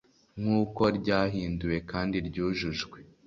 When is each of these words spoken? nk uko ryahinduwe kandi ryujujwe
nk 0.39 0.47
uko 0.61 0.81
ryahinduwe 0.97 1.77
kandi 1.91 2.15
ryujujwe 2.27 2.97